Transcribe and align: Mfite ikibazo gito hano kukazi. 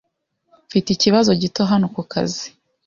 Mfite 0.67 0.87
ikibazo 0.91 1.29
gito 1.41 1.61
hano 1.71 1.85
kukazi. 1.95 2.45